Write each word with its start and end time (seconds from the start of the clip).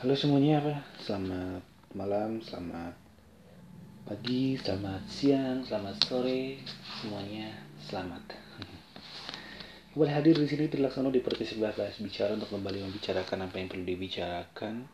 Halo 0.00 0.16
semuanya? 0.16 0.80
Selamat 0.96 1.60
malam, 1.92 2.40
selamat 2.40 2.96
pagi, 4.08 4.56
selamat 4.56 5.04
siang, 5.04 5.60
selamat 5.60 6.00
sore, 6.08 6.56
semuanya 7.04 7.52
selamat. 7.84 8.32
Kembali 9.92 10.08
hadir 10.08 10.40
di 10.40 10.48
sini 10.48 10.72
Trilaksana 10.72 11.12
di 11.12 11.20
podcast 11.20 11.52
sebelah 11.52 11.76
bahas 11.76 12.00
bicara 12.00 12.32
untuk 12.32 12.48
kembali 12.48 12.80
membicarakan 12.80 13.44
apa 13.44 13.60
yang 13.60 13.68
perlu 13.68 13.84
dibicarakan. 13.84 14.88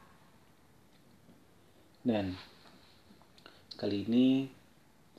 Dan 2.03 2.35
kali 3.79 4.11
ini 4.11 4.51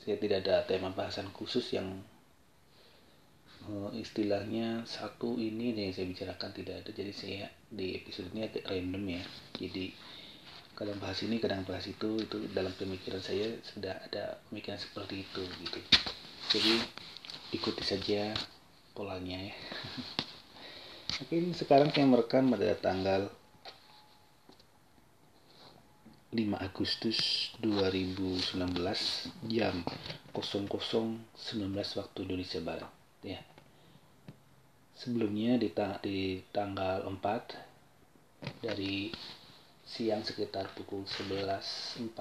saya 0.04 0.20
tidak 0.20 0.44
ada 0.44 0.68
tema 0.68 0.92
bahasan 0.92 1.32
khusus 1.32 1.64
yang 1.72 2.04
istilahnya 3.96 4.88
satu 4.88 5.36
ini 5.36 5.76
yang 5.76 5.92
saya 5.92 6.08
bicarakan 6.08 6.52
tidak 6.56 6.84
ada. 6.84 6.92
Jadi 6.96 7.12
saya 7.12 7.46
di 7.68 7.96
episode 8.00 8.32
ini 8.32 8.48
agak 8.48 8.68
random 8.68 9.04
ya. 9.20 9.24
Jadi 9.60 9.86
kadang 10.78 10.98
bahas 11.02 11.20
ini 11.26 11.42
kadang 11.42 11.66
bahas 11.66 11.90
itu 11.90 12.22
itu 12.22 12.38
dalam 12.54 12.70
pemikiran 12.78 13.18
saya 13.18 13.58
sudah 13.66 13.98
ada 14.08 14.38
pemikiran 14.48 14.78
seperti 14.78 15.26
itu 15.26 15.44
gitu. 15.66 15.80
Jadi 16.54 16.74
ikuti 17.58 17.84
saja 17.84 18.32
polanya 18.94 19.42
ya. 19.42 19.56
Oke 21.26 21.34
ini 21.42 21.52
sekarang 21.52 21.90
saya 21.90 22.06
merekam 22.06 22.54
pada 22.54 22.78
tanggal 22.78 23.34
5 26.30 26.44
Agustus 26.60 27.50
2019 27.64 28.54
jam 29.50 29.76
00.19 30.36 30.70
waktu 31.74 32.18
Indonesia 32.22 32.62
Barat 32.62 32.92
ya 33.26 33.42
sebelumnya 34.98 35.62
di, 35.62 35.70
ta 35.70 36.02
di 36.02 36.42
tanggal 36.50 37.06
4 37.06 38.66
dari 38.66 39.14
siang 39.88 40.26
sekitar 40.26 40.74
pukul 40.74 41.06
11.45 41.06 42.18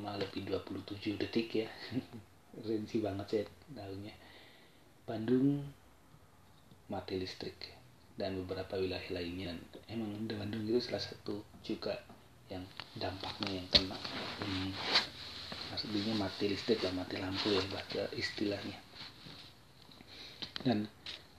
lebih 0.00 0.42
27 0.48 1.20
detik 1.20 1.48
ya. 1.52 1.68
Rinci 2.66 3.04
banget 3.04 3.26
saya 3.28 3.44
tahunya 3.76 4.14
Bandung 5.04 5.60
mati 6.88 7.14
listrik 7.20 7.76
dan 8.16 8.34
beberapa 8.42 8.80
wilayah 8.80 9.06
lainnya. 9.12 9.52
Emang 9.86 10.24
Bandung 10.24 10.64
itu 10.64 10.80
salah 10.80 11.04
satu 11.04 11.44
juga 11.60 12.00
yang 12.48 12.64
dampaknya 12.96 13.60
yang 13.60 13.68
kena. 13.70 13.98
Hmm, 14.40 14.72
maksudnya 15.70 16.16
mati 16.16 16.50
listrik 16.50 16.80
dan 16.80 16.96
mati 16.96 17.20
lampu 17.20 17.54
ya 17.54 17.62
bahasa 17.70 18.08
istilahnya. 18.16 18.80
Dan 20.64 20.88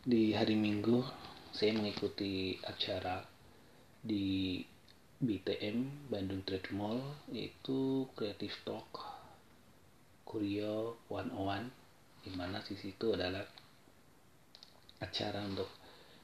di 0.08 0.32
hari 0.32 0.56
Minggu 0.56 1.04
saya 1.52 1.76
mengikuti 1.76 2.56
acara 2.64 3.28
di 4.00 4.64
BTM 5.20 6.08
Bandung 6.08 6.48
Trade 6.48 6.72
Mall 6.72 7.04
yaitu 7.28 8.08
Creative 8.16 8.56
Talk 8.64 8.88
Kurio 10.24 10.96
101 11.12 12.24
di 12.24 12.32
mana 12.40 12.64
di 12.64 12.80
situ 12.80 13.20
adalah 13.20 13.44
acara 15.04 15.44
untuk 15.44 15.68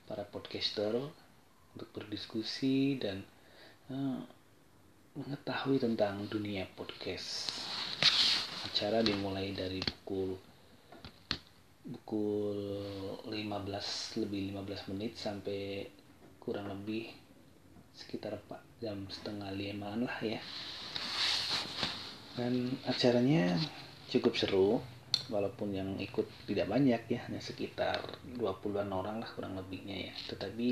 para 0.07 0.23
podcaster 0.31 0.95
untuk 1.75 1.91
berdiskusi 1.91 2.95
dan 3.03 3.19
uh, 3.91 4.23
mengetahui 5.19 5.83
tentang 5.83 6.23
dunia 6.31 6.71
podcast. 6.79 7.51
Acara 8.63 9.03
dimulai 9.03 9.51
dari 9.51 9.83
pukul 9.83 10.52
pukul 11.83 12.79
15 13.27 14.23
lebih 14.23 14.55
15 14.55 14.91
menit 14.95 15.19
sampai 15.19 15.87
kurang 16.39 16.71
lebih 16.71 17.11
sekitar 17.91 18.39
4 18.39 18.83
jam 18.83 18.97
setengah 19.11 19.51
limaan 19.51 20.07
lah 20.07 20.17
ya. 20.23 20.39
Dan 22.33 22.73
acaranya 22.87 23.59
cukup 24.09 24.33
seru 24.33 24.81
walaupun 25.29 25.71
yang 25.75 25.89
ikut 26.01 26.25
tidak 26.49 26.71
banyak 26.71 27.01
ya 27.07 27.19
hanya 27.29 27.39
sekitar 27.43 28.01
20-an 28.39 28.89
orang 28.89 29.21
lah 29.21 29.29
kurang 29.35 29.59
lebihnya 29.59 30.09
ya. 30.09 30.13
Tetapi 30.33 30.69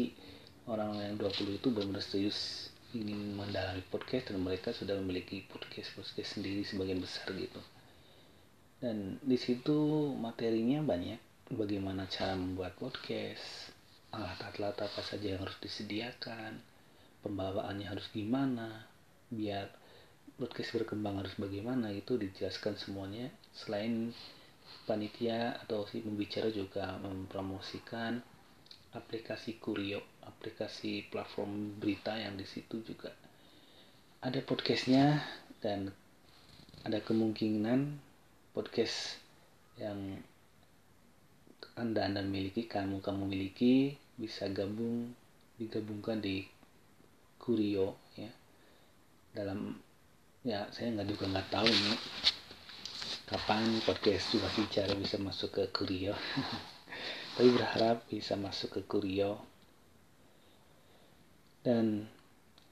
orang 0.72 0.96
yang 0.98 1.16
20 1.20 1.60
itu 1.60 1.68
benar-benar 1.70 2.04
serius 2.04 2.72
ingin 2.92 3.40
mendalami 3.40 3.84
podcast 3.88 4.32
dan 4.32 4.44
mereka 4.44 4.76
sudah 4.76 5.00
memiliki 5.00 5.48
podcast 5.48 5.96
podcast 5.96 6.36
sendiri 6.36 6.68
sebagian 6.68 7.00
besar 7.00 7.32
gitu 7.32 7.60
dan 8.81 9.22
di 9.22 9.38
situ 9.38 10.12
materinya 10.18 10.81
banyak. 10.81 11.22
Bagaimana 11.52 12.09
cara 12.09 12.34
membuat 12.34 12.74
podcast 12.81 13.69
alat-alat 14.12 14.75
apa 14.81 15.02
saja 15.03 15.36
yang 15.36 15.44
harus 15.44 15.56
disediakan 15.62 16.59
pembawaannya 17.22 17.88
harus 17.88 18.09
gimana 18.12 18.88
biar 19.30 19.70
podcast 20.36 20.74
berkembang 20.75 21.22
harus 21.22 21.38
bagaimana 21.38 21.94
itu 21.94 22.18
dijelaskan 22.18 22.75
semuanya. 22.75 23.30
Selain 23.53 24.09
panitia 24.90 25.62
atau 25.62 25.86
si 25.86 26.02
pembicara 26.02 26.50
juga 26.50 26.97
mempromosikan 27.00 28.18
aplikasi 28.97 29.62
Kurio 29.62 30.02
aplikasi 30.25 31.08
platform 31.08 31.78
berita 31.78 32.18
yang 32.18 32.34
di 32.34 32.50
situ 32.50 32.81
juga. 32.81 33.14
Ada 34.25 34.41
podcastnya 34.41 35.22
dan 35.62 35.94
ada 36.81 37.00
kemungkinan 37.02 38.11
podcast 38.52 39.16
yang 39.80 40.20
anda 41.80 42.04
anda 42.04 42.20
miliki 42.20 42.68
kamu 42.68 43.00
kamu 43.00 43.24
miliki 43.32 43.96
bisa 44.20 44.52
gabung 44.52 45.16
digabungkan 45.56 46.20
di 46.20 46.44
Kurio 47.40 47.96
ya. 48.20 48.28
Dalam 49.32 49.80
ya 50.44 50.68
saya 50.76 50.92
nggak 50.92 51.08
juga 51.08 51.26
nggak 51.32 51.48
tahu 51.48 51.70
nih 51.70 52.00
kapan 53.32 53.64
podcast 53.88 54.36
juga 54.36 54.52
bicara 54.52 54.92
bisa 55.00 55.16
masuk 55.16 55.50
ke 55.56 55.64
Kurio. 55.72 56.12
Tapi 57.40 57.50
berharap 57.56 58.04
bisa 58.12 58.36
masuk 58.36 58.76
ke 58.76 58.82
Kurio. 58.84 59.40
Dan 61.64 62.04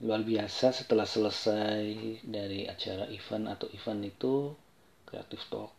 luar 0.03 0.27
biasa 0.27 0.75
setelah 0.75 1.07
selesai 1.07 1.87
dari 2.27 2.67
acara 2.67 3.07
event 3.07 3.47
atau 3.47 3.71
event 3.71 4.01
itu 4.03 4.51
Creative 5.09 5.45
Talk. 5.49 5.75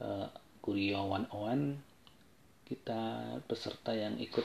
Uh, 0.00 0.32
Kurio 0.64 1.04
One 1.04 1.28
One 1.28 1.64
kita 2.64 3.36
peserta 3.48 3.92
yang 3.96 4.16
ikut 4.20 4.44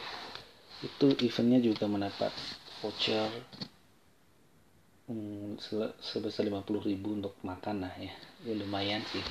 itu 0.83 1.07
eventnya 1.23 1.59
juga 1.59 1.87
mendapat 1.87 2.31
voucher 2.79 3.27
hmm, 5.07 5.59
sebesar 5.99 6.47
50 6.47 6.87
ribu 6.87 7.15
untuk 7.15 7.35
makan 7.43 7.87
lah 7.87 7.95
ya. 7.99 8.11
Ya 8.43 8.53
lumayan 8.59 9.03
sih. 9.07 9.23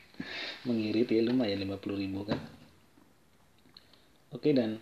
Mengirit 0.68 1.12
ya 1.12 1.20
lumayan 1.24 1.60
50 1.64 2.00
ribu 2.00 2.24
kan. 2.24 2.40
Oke 4.32 4.52
dan 4.52 4.80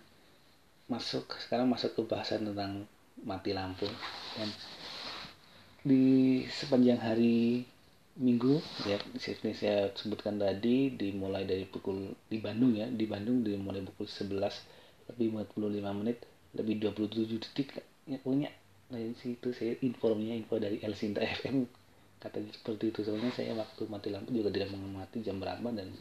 masuk 0.87 1.35
sekarang 1.39 1.71
masuk 1.71 1.95
ke 1.95 2.01
bahasan 2.07 2.47
tentang 2.47 2.87
mati 3.23 3.51
lampu. 3.55 3.87
Dan 4.35 4.49
di 5.85 6.43
sepanjang 6.51 6.99
hari 6.99 7.67
minggu 8.15 8.63
ya 8.87 8.95
seperti 9.19 9.67
saya 9.67 9.91
sebutkan 9.91 10.39
tadi 10.39 10.95
dimulai 10.95 11.43
dari 11.43 11.67
pukul 11.67 12.15
di 12.31 12.39
Bandung 12.39 12.71
ya 12.71 12.87
di 12.87 13.03
Bandung 13.03 13.43
dimulai 13.43 13.83
pukul 13.83 14.07
11 14.07 14.39
lebih 15.11 15.27
45 15.51 15.99
menit 15.99 16.23
lebih 16.55 16.79
27 16.79 17.43
detik 17.43 17.83
ya 18.07 18.17
punya. 18.23 18.49
Dari 18.85 19.11
situ 19.17 19.49
saya 19.51 19.75
informnya 19.81 20.37
info 20.37 20.61
dari 20.61 20.79
El 20.79 20.95
Sinta 20.95 21.19
FM 21.21 21.67
katanya 22.21 22.53
seperti 22.55 22.93
itu. 22.95 22.99
Soalnya 23.03 23.31
saya 23.35 23.51
waktu 23.57 23.83
mati 23.91 24.09
lampu 24.09 24.31
juga 24.31 24.49
tidak 24.53 24.71
mengamati 24.71 25.19
jam 25.25 25.37
berapa 25.41 25.67
dan 25.75 25.91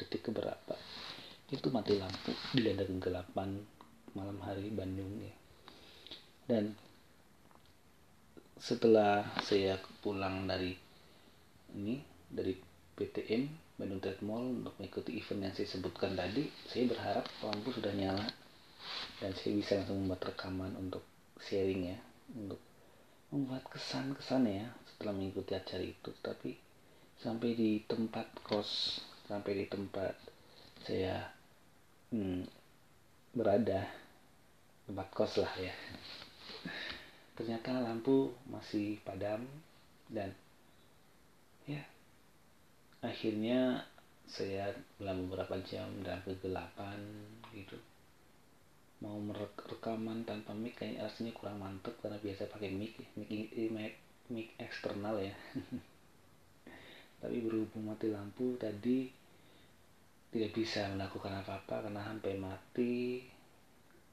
detik 0.00 0.26
keberapa. 0.26 0.74
Itu 1.52 1.68
mati 1.70 1.94
lampu 2.00 2.32
di 2.56 2.60
landa 2.64 2.84
kegelapan 2.88 3.60
malam 4.16 4.38
hari 4.42 4.72
Bandung 4.72 5.12
ya. 5.22 5.34
Dan 6.48 6.74
setelah 8.58 9.28
saya 9.44 9.76
pulang 10.00 10.48
dari 10.48 10.74
ini 11.76 12.04
dari 12.28 12.56
PTM 12.96 13.74
Bandung 13.76 13.98
Trade 13.98 14.22
Mall 14.22 14.62
untuk 14.62 14.76
mengikuti 14.78 15.16
event 15.16 15.48
yang 15.48 15.54
saya 15.56 15.68
sebutkan 15.68 16.12
tadi. 16.14 16.46
Saya 16.68 16.84
berharap 16.86 17.24
lampu 17.42 17.72
sudah 17.72 17.92
nyala 17.96 18.26
dan 19.18 19.32
saya 19.34 19.52
bisa 19.56 19.80
langsung 19.80 20.04
membuat 20.04 20.22
rekaman 20.32 20.72
untuk 20.76 21.02
sharing 21.40 21.96
ya 21.96 21.98
untuk 22.36 22.60
membuat 23.32 23.64
kesan-kesan 23.72 24.44
ya 24.46 24.66
setelah 24.86 25.12
mengikuti 25.16 25.52
acara 25.56 25.82
itu. 25.82 26.10
Tapi 26.20 26.50
sampai 27.18 27.50
di 27.56 27.82
tempat 27.88 28.28
kos 28.44 29.02
sampai 29.26 29.64
di 29.64 29.66
tempat 29.66 30.14
saya 30.84 31.32
hmm, 32.12 32.44
berada 33.32 33.88
tempat 34.84 35.08
kos 35.10 35.40
lah 35.40 35.54
ya. 35.58 35.74
Ternyata 37.32 37.80
lampu 37.80 38.30
masih 38.46 39.00
padam 39.00 39.42
dan 40.12 40.36
ya. 41.66 41.82
Akhirnya 43.02 43.82
saya 44.26 44.70
dalam 44.96 45.26
beberapa 45.28 45.58
jam 45.66 45.90
dalam 46.00 46.22
kegelapan 46.24 46.98
gitu. 47.52 47.76
Mau 49.02 49.18
merekaman 49.18 50.22
tanpa 50.22 50.54
mic 50.54 50.78
kayak 50.78 51.10
rasanya 51.10 51.34
kurang 51.34 51.58
mantep 51.58 51.92
karena 51.98 52.16
biasa 52.22 52.46
pakai 52.46 52.70
mic 52.70 52.94
mic, 53.18 53.28
mic, 53.74 53.94
mic 54.30 54.48
eksternal 54.62 55.18
ya. 55.18 55.34
Tapi 57.22 57.36
berhubung 57.42 57.90
mati 57.90 58.10
lampu 58.10 58.54
tadi 58.58 59.10
tidak 60.32 60.50
bisa 60.56 60.88
melakukan 60.94 61.44
apa-apa 61.44 61.90
karena 61.90 62.02
sampai 62.06 62.34
mati. 62.38 63.26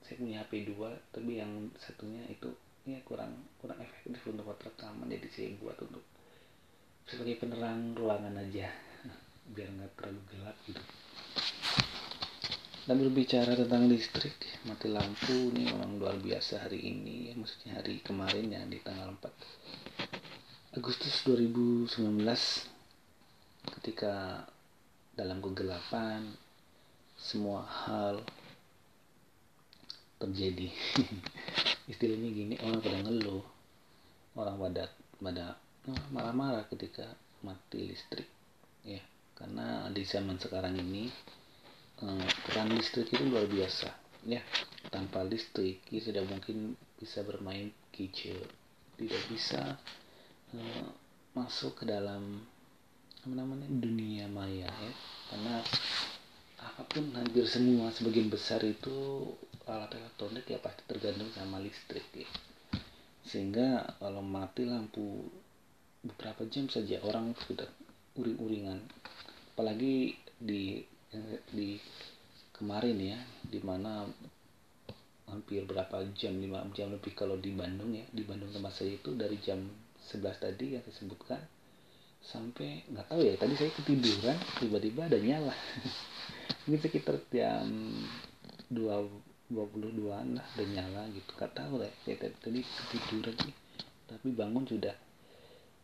Saya 0.01 0.15
punya 0.17 0.41
HP 0.41 0.73
dua 0.73 0.89
tapi 1.13 1.37
yang 1.37 1.69
satunya 1.77 2.25
itu 2.25 2.49
ya 2.83 2.97
kurang 3.05 3.29
kurang 3.61 3.77
efektif 3.77 4.25
untuk 4.25 4.49
rekaman. 4.57 5.07
Jadi 5.07 5.27
saya 5.29 5.49
buat 5.61 5.77
untuk 5.85 6.01
sebagai 7.07 7.39
penerang 7.39 7.93
ruangan 7.95 8.35
aja 8.41 8.67
biar 9.49 9.69
nggak 9.71 9.91
terlalu 9.97 10.21
gelap 10.33 10.57
gitu. 10.67 10.83
Dan 12.89 13.05
berbicara 13.05 13.53
tentang 13.53 13.85
listrik 13.85 14.33
mati 14.65 14.89
lampu 14.89 15.53
ini 15.53 15.69
memang 15.69 16.01
luar 16.01 16.17
biasa 16.17 16.65
hari 16.65 16.89
ini 16.89 17.29
ya 17.29 17.33
maksudnya 17.37 17.77
hari 17.77 18.01
kemarin 18.01 18.49
ya 18.49 18.65
di 18.65 18.81
tanggal 18.81 19.13
4 19.13 20.79
Agustus 20.81 21.21
2019 21.25 21.95
ketika 23.77 24.45
dalam 25.13 25.37
kegelapan 25.41 26.33
semua 27.13 27.67
hal 27.67 28.25
terjadi. 30.17 30.69
Istilahnya 31.91 32.29
gini 32.31 32.55
orang 32.61 32.79
pada 32.81 32.99
ngeluh 33.05 33.45
orang 34.37 34.55
pada 34.61 34.83
pada 35.19 35.45
marah-marah 35.87 36.67
ketika 36.67 37.07
mati 37.45 37.87
listrik. 37.87 38.27
Ya 38.83 38.99
karena 39.35 39.87
di 39.93 40.03
zaman 40.03 40.35
sekarang 40.35 40.75
ini 40.75 41.07
Eh, 41.99 42.27
peran 42.47 42.71
listrik 42.71 43.11
itu 43.11 43.27
luar 43.27 43.43
biasa. 43.43 43.91
Ya 44.23 44.39
tanpa 44.87 45.19
listrik 45.27 45.83
kita 45.83 46.15
tidak 46.15 46.31
mungkin 46.31 46.79
bisa 46.95 47.27
bermain 47.27 47.75
kecil 47.91 48.39
tidak 48.99 49.19
bisa 49.31 49.79
uh, 50.55 50.87
masuk 51.31 51.83
ke 51.83 51.87
dalam 51.87 52.43
apa 53.19 53.35
namanya 53.35 53.67
dunia 53.67 54.31
maya 54.31 54.71
ya. 54.71 54.93
Karena 55.27 55.59
apa 56.59 56.87
pun 56.87 57.11
hampir 57.19 57.43
semua 57.43 57.91
sebagian 57.91 58.31
besar 58.31 58.63
itu 58.63 59.27
alat 59.67 59.91
elektronik 59.99 60.47
ya 60.47 60.59
pasti 60.63 60.87
tergantung 60.87 61.27
sama 61.35 61.59
listrik 61.59 62.07
ya. 62.15 62.27
Sehingga 63.27 63.99
kalau 63.99 64.23
mati 64.23 64.63
lampu 64.63 65.27
beberapa 65.99 66.47
jam 66.47 66.71
saja 66.71 67.03
orang 67.03 67.35
sudah 67.47 67.67
uring-uringan. 68.15 68.79
Apalagi 69.55 70.15
di 70.39 70.79
di 71.51 71.75
kemarin 72.55 72.97
ya 72.99 73.19
di 73.43 73.59
mana 73.59 74.07
hampir 75.29 75.61
berapa 75.63 76.01
jam 76.17 76.35
5 76.41 76.75
jam 76.75 76.89
lebih 76.89 77.13
kalau 77.13 77.35
di 77.37 77.51
Bandung 77.53 77.91
ya. 77.93 78.05
Di 78.09 78.23
Bandung 78.23 78.49
tempat 78.51 78.73
saya 78.79 78.95
itu 78.95 79.13
dari 79.15 79.37
jam 79.43 79.59
11 80.09 80.43
tadi 80.43 80.65
yang 80.75 80.83
saya 80.87 80.95
sebutkan 80.95 81.41
sampai 82.19 82.83
nggak 82.91 83.07
tahu 83.07 83.23
ya 83.23 83.39
tadi 83.39 83.55
saya 83.55 83.71
ketiduran 83.75 84.37
tiba-tiba 84.59 85.07
ada 85.07 85.19
nyala. 85.19 85.55
Mungkin 86.67 86.79
sekitar 86.79 87.19
jam 87.31 87.67
2 88.71 89.29
22an 89.49 90.37
lah 90.37 90.45
ada 90.45 90.65
nyala 90.65 91.01
gitu. 91.11 91.29
Nggak 91.35 91.53
tahu 91.57 91.81
lah 91.81 91.91
ya 92.05 92.15
tadi, 92.15 92.35
tadi 92.39 92.59
ketiduran 92.63 93.35
sih. 93.43 93.55
Tapi 94.09 94.27
bangun 94.33 94.65
sudah 94.65 94.93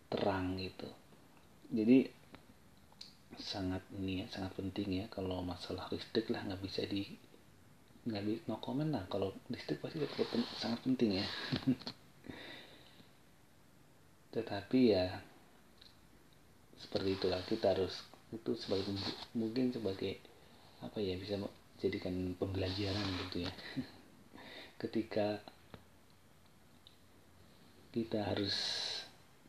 terang 0.10 0.58
gitu. 0.60 0.90
Jadi 1.74 2.08
sangat 3.36 3.84
ini 4.00 4.24
ya 4.24 4.26
sangat 4.32 4.56
penting 4.56 5.04
ya 5.04 5.06
kalau 5.12 5.44
masalah 5.44 5.92
listrik 5.92 6.32
lah 6.32 6.40
nggak 6.48 6.64
bisa 6.64 6.88
di 6.88 7.04
nggak 8.06 8.24
bisa 8.24 8.42
no 8.48 8.62
comment 8.62 8.92
lah. 8.94 9.04
Kalau 9.10 9.34
listrik 9.50 9.82
pasti 9.82 10.00
sangat 10.62 10.80
penting 10.86 11.20
ya. 11.20 11.26
Tetapi 14.36 14.80
ya 14.92 15.06
seperti 16.76 17.18
itulah 17.18 17.42
kita 17.48 17.74
harus 17.74 18.04
itu 18.30 18.52
sebagai 18.60 18.92
mungkin 19.32 19.72
sebagai 19.72 20.20
apa 20.84 21.00
ya 21.00 21.16
bisa 21.16 21.40
jadikan 21.82 22.36
pembelajaran 22.38 23.08
gitu 23.28 23.48
ya. 23.48 23.52
Ketika 24.82 25.40
kita 27.96 28.28
harus 28.28 28.54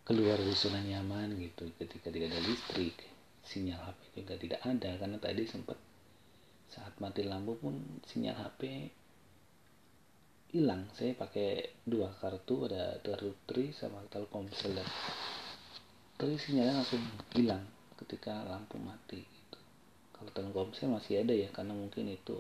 keluar 0.07 0.39
dari 0.39 0.55
zona 0.55 0.79
nyaman 0.87 1.35
gitu 1.35 1.67
ketika 1.83 2.15
tidak 2.15 2.31
ada 2.31 2.41
listrik 2.47 2.95
sinyal 3.43 3.91
HP 3.91 4.23
juga 4.23 4.35
tidak 4.39 4.61
ada 4.63 4.91
karena 5.03 5.19
tadi 5.19 5.43
sempat 5.51 5.75
saat 6.71 6.95
mati 7.03 7.27
lampu 7.27 7.59
pun 7.59 7.75
sinyal 8.07 8.39
HP 8.39 8.87
hilang 10.55 10.87
saya 10.95 11.11
pakai 11.19 11.83
dua 11.83 12.15
kartu 12.23 12.71
ada 12.71 13.03
kartu 13.03 13.35
Tri 13.51 13.75
sama 13.75 13.99
Telkomsel 14.07 14.79
dan 14.79 14.87
tapi 16.15 16.39
sinyalnya 16.39 16.87
langsung 16.87 17.03
hilang 17.35 17.67
ketika 17.99 18.47
lampu 18.47 18.79
mati 18.79 19.27
gitu. 19.27 19.59
kalau 20.15 20.31
Telkomsel 20.31 20.95
masih 20.95 21.27
ada 21.27 21.35
ya 21.35 21.51
karena 21.51 21.75
mungkin 21.75 22.15
itu 22.15 22.39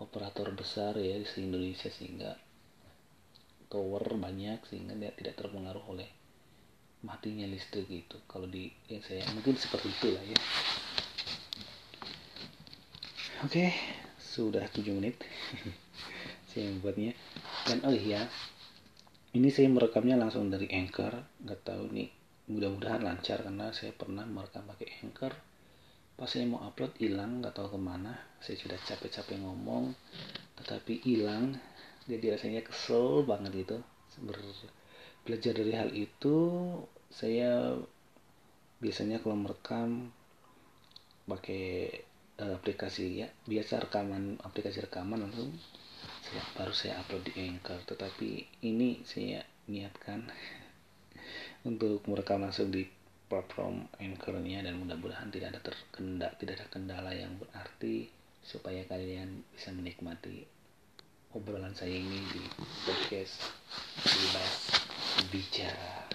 operator 0.00 0.56
besar 0.56 0.96
ya 0.96 1.20
di 1.20 1.28
Indonesia 1.36 1.92
sehingga 1.92 2.32
tower 3.68 4.16
banyak 4.16 4.64
sehingga 4.64 4.96
dia 4.96 5.12
tidak 5.12 5.36
terpengaruh 5.36 5.84
oleh 5.92 6.17
matinya 7.02 7.46
listrik 7.46 7.86
gitu. 7.86 8.18
Kalau 8.26 8.50
di 8.50 8.70
ya 8.90 8.98
saya 9.02 9.22
mungkin 9.34 9.54
seperti 9.54 9.90
itulah 9.90 10.22
ya. 10.24 10.38
Oke 13.46 13.70
sudah 14.18 14.66
7 14.70 14.98
menit 14.98 15.22
saya 16.50 16.70
membuatnya. 16.74 17.14
Dan 17.66 17.84
oh 17.86 17.94
iya 17.94 18.26
ini 19.36 19.48
saya 19.52 19.70
merekamnya 19.70 20.18
langsung 20.18 20.50
dari 20.50 20.66
anchor. 20.74 21.14
Nggak 21.44 21.60
tahu 21.62 21.90
nih 21.94 22.08
mudah-mudahan 22.48 23.04
lancar 23.04 23.44
karena 23.44 23.70
saya 23.70 23.94
pernah 23.94 24.26
merekam 24.26 24.66
pakai 24.66 25.04
anchor. 25.04 25.32
Pas 26.18 26.26
saya 26.26 26.50
mau 26.50 26.58
upload 26.66 26.98
hilang 26.98 27.38
nggak 27.38 27.54
tahu 27.54 27.78
ke 27.78 27.80
mana. 27.80 28.18
Saya 28.42 28.58
sudah 28.58 28.78
capek-capek 28.80 29.38
ngomong 29.38 29.94
tetapi 30.58 31.06
hilang. 31.06 31.54
Jadi 32.08 32.32
rasanya 32.32 32.64
kesel 32.64 33.20
banget 33.28 33.52
gitu 33.68 33.78
Ber 34.24 34.34
belajar 35.28 35.52
dari 35.52 35.72
hal 35.76 35.92
itu 35.92 36.36
saya 37.12 37.76
biasanya 38.80 39.20
kalau 39.20 39.36
merekam 39.36 40.08
pakai 41.28 41.92
uh, 42.40 42.56
aplikasi 42.56 43.20
ya 43.20 43.28
biasa 43.44 43.84
rekaman 43.84 44.40
aplikasi 44.40 44.80
rekaman 44.80 45.28
langsung 45.28 45.52
saya, 46.28 46.42
baru 46.56 46.72
saya 46.72 47.00
upload 47.04 47.24
di 47.28 47.32
Anchor. 47.48 47.80
Tetapi 47.84 48.62
ini 48.64 49.00
saya 49.04 49.44
niatkan 49.68 50.28
untuk 51.68 52.04
merekam 52.08 52.44
langsung 52.44 52.72
di 52.72 52.88
platform 53.28 53.84
Anchor-nya 54.00 54.64
dan 54.64 54.80
mudah-mudahan 54.80 55.28
tidak 55.28 55.52
ada 55.52 55.60
terkendala 55.60 56.32
tidak 56.40 56.54
ada 56.56 56.66
kendala 56.72 57.12
yang 57.12 57.36
berarti 57.36 58.08
supaya 58.40 58.80
kalian 58.88 59.44
bisa 59.52 59.68
menikmati 59.76 60.48
obrolan 61.36 61.76
saya 61.76 61.92
ini 61.92 62.24
di 62.32 62.40
podcast 62.88 63.52
bebas 64.00 64.47
bicara 65.28 66.08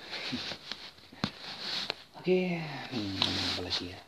oke 2.17 2.25
okay. 2.25 2.61
hmm, 2.91 3.19
apa 3.53 3.61
lagi 3.67 3.85
ya? 3.93 3.99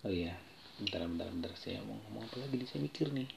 Oh 0.00 0.08
iya 0.08 0.32
bentar 0.80 1.04
bentar 1.04 1.28
bentar. 1.28 1.52
Saya 1.60 1.84
mau 1.84 1.92
ngomong 2.08 2.24
apa 2.24 2.40
lagi 2.40 2.64
saya 2.64 2.80
mikir 2.80 3.12
nih. 3.12 3.28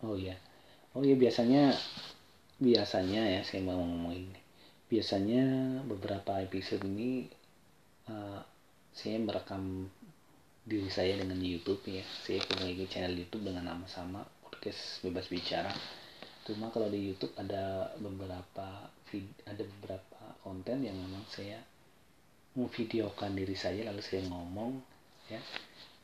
Oh 0.00 0.16
iya. 0.16 0.40
Oh 0.96 1.04
iya 1.04 1.12
biasanya 1.12 1.76
biasanya 2.56 3.22
ya 3.36 3.40
saya 3.44 3.60
mau 3.60 3.76
ngomong 3.84 4.16
ini. 4.16 4.40
Biasanya 4.88 5.44
beberapa 5.84 6.40
episode 6.40 6.88
ini 6.88 7.28
uh, 8.08 8.40
saya 8.96 9.20
merekam 9.20 9.92
diri 10.64 10.88
saya 10.88 11.20
dengan 11.20 11.36
YouTube 11.44 11.84
ya. 11.84 12.00
Saya 12.24 12.40
memiliki 12.56 12.88
channel 12.88 13.12
YouTube 13.12 13.44
dengan 13.44 13.68
nama 13.68 13.84
sama 13.84 14.24
podcast 14.40 15.04
bebas 15.04 15.28
bicara. 15.28 15.68
Cuma 16.48 16.72
kalau 16.72 16.88
di 16.88 17.12
YouTube 17.12 17.36
ada 17.36 17.92
beberapa 18.00 18.88
ada 19.46 19.62
beberapa 19.78 20.20
konten 20.40 20.82
yang 20.82 20.96
memang 20.96 21.22
saya 21.30 21.60
memvideokan 22.56 23.36
diri 23.36 23.54
saya 23.54 23.92
lalu 23.92 24.00
saya 24.00 24.24
ngomong 24.24 24.80
ya. 25.28 25.40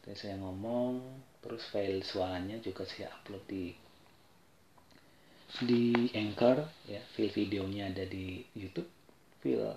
Dan 0.04 0.14
saya 0.16 0.36
ngomong 0.36 1.00
terus 1.40 1.64
file 1.72 2.04
suaranya 2.04 2.60
juga 2.60 2.84
saya 2.84 3.08
upload 3.16 3.44
di 3.48 3.72
di 5.64 6.08
Anchor 6.12 6.68
ya. 6.84 7.00
File 7.16 7.32
videonya 7.32 7.88
ada 7.88 8.04
di 8.04 8.44
YouTube 8.52 8.88
file 9.40 9.72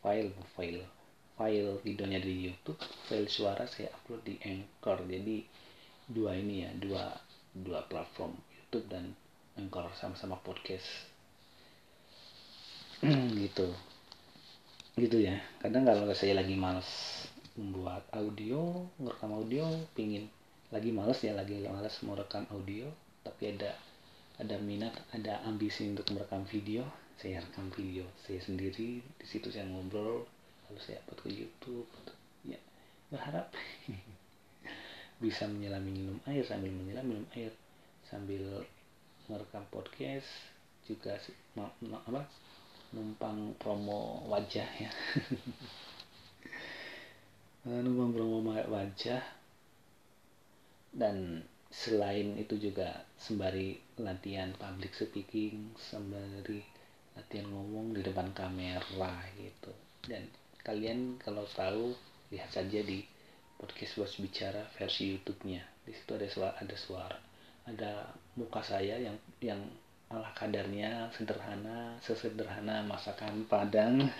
file 0.00 0.32
file 0.56 0.97
file 1.38 1.78
videonya 1.86 2.18
di 2.18 2.50
YouTube, 2.50 2.82
file 3.06 3.30
suara 3.30 3.64
saya 3.70 3.94
upload 3.94 4.26
di 4.26 4.34
Anchor. 4.42 5.06
Jadi 5.06 5.46
dua 6.10 6.34
ini 6.34 6.66
ya, 6.66 6.70
dua 6.74 7.14
dua 7.54 7.86
platform 7.86 8.34
YouTube 8.52 8.90
dan 8.90 9.14
Anchor 9.54 9.86
sama-sama 9.94 10.34
podcast. 10.42 10.86
gitu. 13.38 13.70
Gitu 14.98 15.16
ya. 15.22 15.38
Kadang 15.62 15.86
kalau 15.86 16.10
saya 16.10 16.34
lagi 16.34 16.58
males 16.58 16.90
membuat 17.58 18.06
audio 18.14 18.86
ngerekam 19.02 19.34
audio 19.34 19.66
pingin 19.94 20.30
lagi 20.70 20.94
males 20.94 21.18
ya 21.26 21.34
lagi 21.34 21.58
males 21.66 21.98
mau 22.06 22.14
rekam 22.14 22.46
audio 22.54 22.86
tapi 23.26 23.50
ada 23.50 23.74
ada 24.38 24.54
minat 24.62 24.94
ada 25.10 25.42
ambisi 25.42 25.90
untuk 25.90 26.06
merekam 26.14 26.46
video 26.46 26.86
saya 27.18 27.42
rekam 27.42 27.66
video 27.74 28.06
saya 28.22 28.38
sendiri 28.38 29.02
di 29.02 29.26
situ 29.26 29.50
saya 29.50 29.66
ngobrol 29.66 30.22
lalu 30.68 30.78
saya 30.84 31.00
upload 31.04 31.18
ke 31.24 31.28
YouTube 31.32 31.88
ya 32.44 32.60
berharap 33.08 33.48
bisa 35.18 35.50
menyelam 35.50 35.82
minum 35.82 36.18
air 36.30 36.46
sambil 36.46 36.70
menyelam 36.70 37.06
minum 37.06 37.26
air. 37.34 37.50
Sambil 38.08 38.40
merekam 39.28 39.60
podcast 39.68 40.24
juga 40.88 41.20
apa 41.92 42.24
numpang 42.96 43.52
promo 43.60 44.24
wajah 44.30 44.68
ya. 44.80 44.90
Numpang 47.84 48.10
promo 48.16 48.40
wajah. 48.48 49.20
Dan 50.88 51.44
selain 51.68 52.40
itu 52.40 52.56
juga 52.56 53.04
sembari 53.20 53.76
latihan 54.00 54.48
public 54.56 54.96
speaking 54.96 55.76
sembari 55.76 56.64
latihan 57.12 57.44
ngomong 57.52 57.92
di 57.92 58.00
depan 58.00 58.32
kamera 58.32 59.20
gitu. 59.36 59.74
Dan 60.08 60.24
kalian 60.68 61.16
kalau 61.16 61.48
tahu 61.48 61.96
lihat 62.28 62.52
saja 62.52 62.84
di 62.84 63.00
podcast 63.56 63.96
bos 63.96 64.12
bicara 64.20 64.68
versi 64.76 65.16
YouTube-nya. 65.16 65.64
Di 65.88 65.96
situ 65.96 66.12
ada 66.12 66.28
suara 66.28 66.52
ada 66.60 66.76
suara 66.76 67.18
ada 67.64 67.92
muka 68.36 68.60
saya 68.60 69.00
yang 69.00 69.16
yang 69.40 69.64
ala 70.12 70.28
kadarnya 70.36 71.08
sederhana 71.16 71.96
sesederhana 72.04 72.84
masakan 72.84 73.48
Padang. 73.48 74.04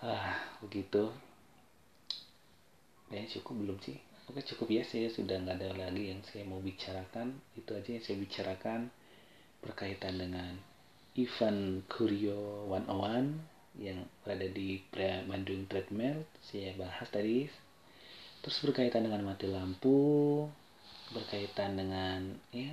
Ah 0.00 0.32
begitu. 0.64 1.12
Ya 3.12 3.20
cukup 3.28 3.52
belum 3.52 3.76
sih? 3.84 4.00
Oke 4.32 4.40
cukup 4.40 4.72
ya 4.72 4.80
saya 4.80 5.12
sudah 5.12 5.36
nggak 5.36 5.60
ada 5.60 5.76
lagi 5.76 6.08
yang 6.08 6.24
saya 6.24 6.48
mau 6.48 6.56
bicarakan. 6.56 7.36
Itu 7.52 7.76
aja 7.76 8.00
yang 8.00 8.00
saya 8.00 8.16
bicarakan 8.16 8.88
berkaitan 9.60 10.16
dengan 10.16 10.56
event 11.20 11.84
Kurio 11.90 12.64
101 12.68 13.80
yang 13.80 14.02
berada 14.24 14.48
di 14.48 14.80
Bandung 15.28 15.68
Treadmill 15.68 16.24
saya 16.40 16.72
bahas 16.80 17.08
tadi. 17.12 17.48
Terus 18.40 18.56
berkaitan 18.64 19.04
dengan 19.04 19.24
mati 19.24 19.46
lampu 19.48 20.48
berkaitan 21.10 21.74
dengan 21.74 22.38
ya 22.54 22.70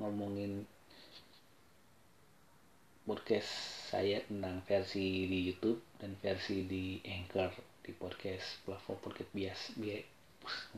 ngomongin 0.00 0.64
podcast 3.04 3.50
saya 3.92 4.24
tentang 4.24 4.64
versi 4.64 5.28
di 5.28 5.38
YouTube 5.52 5.84
dan 6.00 6.16
versi 6.22 6.64
di 6.64 6.96
Anchor 7.04 7.52
di 7.84 7.92
podcast 7.92 8.62
platform 8.64 8.98
podcast 9.04 9.30
biasa 9.36 9.66
biasa 9.76 10.08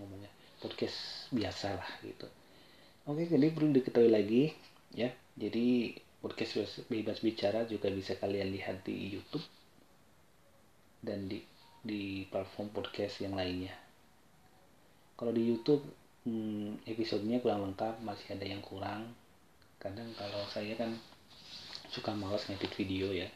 ngomongnya 0.01 0.31
podcast 0.59 0.99
biasa 1.31 1.79
lah 1.79 1.91
gitu. 2.03 2.27
Oke 3.07 3.29
jadi 3.29 3.53
perlu 3.53 3.71
diketahui 3.77 4.11
lagi 4.11 4.51
ya. 4.97 5.13
Jadi 5.35 5.95
podcast 6.25 6.81
bebas 6.89 7.21
bicara 7.21 7.69
juga 7.69 7.93
bisa 7.93 8.17
kalian 8.17 8.49
lihat 8.49 8.81
di 8.81 9.13
YouTube 9.13 9.45
dan 11.05 11.29
di 11.29 11.45
di 11.85 12.25
platform 12.33 12.73
podcast 12.73 13.21
yang 13.21 13.37
lainnya. 13.37 13.77
Kalau 15.21 15.37
di 15.37 15.45
YouTube 15.45 15.85
hmm, 16.25 16.89
episodenya 16.89 17.45
kurang 17.45 17.69
lengkap 17.69 18.01
masih 18.01 18.33
ada 18.33 18.49
yang 18.49 18.65
kurang. 18.65 19.13
Kadang 19.77 20.09
kalau 20.17 20.41
saya 20.49 20.73
kan 20.81 20.97
suka 21.93 22.17
malas 22.17 22.49
ngedit 22.49 22.73
video 22.73 23.13
ya 23.13 23.29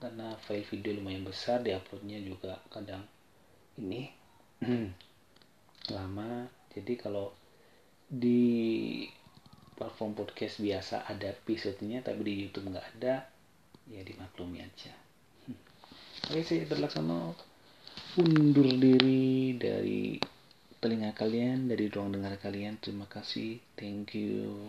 karena 0.00 0.32
file 0.48 0.64
video 0.64 0.96
lumayan 0.96 1.28
besar 1.28 1.60
diuploadnya 1.60 2.24
juga 2.24 2.56
kadang 2.72 3.02
ini 3.82 4.14
lama. 5.98 6.46
Jadi 6.70 6.94
kalau 6.94 7.34
di 8.06 9.04
platform 9.80 10.12
podcast 10.12 10.60
biasa 10.60 11.08
ada 11.08 11.32
episodenya 11.32 12.04
tapi 12.04 12.20
di 12.20 12.34
YouTube 12.44 12.68
nggak 12.68 13.00
ada 13.00 13.24
ya 13.88 14.04
dimaklumi 14.04 14.60
aja. 14.60 14.92
Oke 16.28 16.44
saya 16.44 16.68
terlaksana. 16.68 17.32
Undur 18.20 18.68
diri 18.76 19.56
dari 19.56 20.20
telinga 20.76 21.16
kalian 21.16 21.72
dari 21.72 21.88
ruang 21.88 22.12
dengar 22.12 22.36
kalian. 22.36 22.76
Terima 22.76 23.08
kasih. 23.08 23.56
Thank 23.72 24.20
you 24.20 24.68